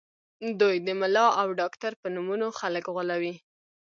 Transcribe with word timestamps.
دوی 0.61 0.75
د 0.85 0.87
ملا 0.99 1.27
او 1.41 1.47
ډاکټر 1.59 1.91
په 2.01 2.07
نومونو 2.15 2.47
خلک 2.59 2.83
غولوي 2.93 3.35